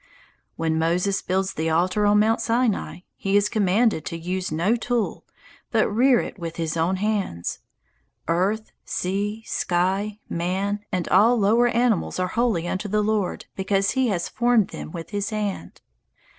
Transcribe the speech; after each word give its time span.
When 0.55 0.79
Moses 0.79 1.21
builds 1.21 1.53
the 1.53 1.69
altar 1.69 2.07
on 2.07 2.17
Mount 2.17 2.41
Sinai, 2.41 3.01
he 3.17 3.37
is 3.37 3.49
commanded 3.49 4.03
to 4.05 4.17
use 4.17 4.51
no 4.51 4.75
tool, 4.75 5.27
but 5.69 5.87
rear 5.93 6.19
it 6.19 6.39
with 6.39 6.55
his 6.55 6.75
own 6.75 6.95
hands. 6.95 7.59
Earth, 8.27 8.71
sea, 8.83 9.43
sky, 9.45 10.17
man, 10.27 10.79
and 10.91 11.07
all 11.09 11.37
lower 11.37 11.67
animals 11.67 12.17
are 12.17 12.29
holy 12.29 12.67
unto 12.67 12.87
the 12.89 13.03
Lord 13.03 13.45
because 13.55 13.91
he 13.91 14.07
has 14.07 14.27
formed 14.27 14.69
them 14.69 14.89
with 14.89 15.11
his 15.11 15.29
hand. 15.29 15.81